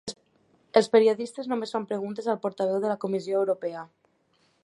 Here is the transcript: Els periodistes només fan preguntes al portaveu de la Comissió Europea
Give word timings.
Els 0.79 0.87
periodistes 0.95 1.49
només 1.51 1.75
fan 1.75 1.85
preguntes 1.91 2.31
al 2.33 2.41
portaveu 2.47 2.81
de 2.87 2.91
la 2.95 2.97
Comissió 3.05 3.39
Europea 3.45 3.85